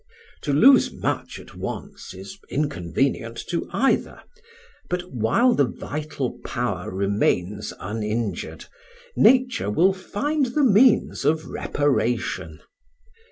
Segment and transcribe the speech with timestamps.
[0.41, 4.23] To lose much at once is inconvenient to either,
[4.89, 8.65] but while the vital power remains uninjured,
[9.15, 12.61] nature will find the means of reparation.